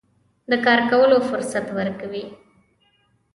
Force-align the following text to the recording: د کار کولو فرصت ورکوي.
د 0.49 0.51
کار 0.65 0.79
کولو 0.91 1.17
فرصت 1.29 1.65
ورکوي. 1.77 2.25